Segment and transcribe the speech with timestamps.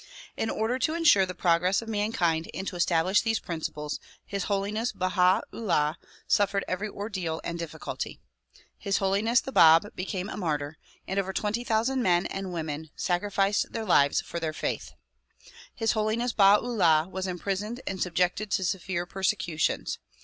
[0.35, 4.91] In order to insure the progress of mankind and to establish these principles His Holiness
[4.93, 5.95] Baha 'Ullah
[6.27, 8.19] suffered every ordeal and difficulty.
[8.79, 13.05] His Holiness the Bab became a martyr, and over twenty thousand men and women DISCOURSES
[13.05, 14.91] DELIVERED IN NEW YORK 121 sacrificed their lives for their faith.
[15.75, 19.99] His Holiness Baha 'Ullah was imprisoned and subjected to severe persecutions.